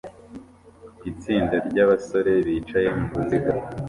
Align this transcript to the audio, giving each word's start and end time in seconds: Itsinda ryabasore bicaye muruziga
Itsinda 1.11 1.55
ryabasore 1.69 2.31
bicaye 2.45 2.87
muruziga 2.97 3.51